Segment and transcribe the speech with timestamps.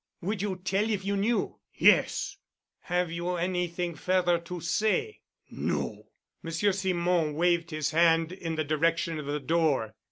[0.21, 2.35] "Would you tell if you knew?" "Yes."
[2.79, 6.07] "Have you anything further to say?" "No."
[6.41, 9.93] Monsieur Simon waved his hand in the direction of the door.